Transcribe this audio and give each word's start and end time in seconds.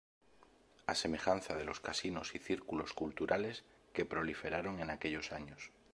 A 0.87 0.95
semejanza 0.95 1.53
de 1.53 1.63
los 1.63 1.79
casinos 1.79 2.33
y 2.33 2.39
círculos 2.39 2.93
culturales 2.93 3.63
que 3.93 4.03
proliferaron 4.03 4.79
en 4.79 4.89
aquellos 4.89 5.31
años. 5.31 5.69